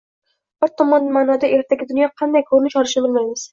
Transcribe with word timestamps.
Biz 0.65 0.71
tom 0.81 0.93
ma’noda 1.17 1.51
ertaga 1.59 1.89
dunyo 1.93 2.09
qay 2.25 2.47
ko‘rinish 2.51 2.81
olishini 2.83 3.07
bilmaymiz 3.11 3.49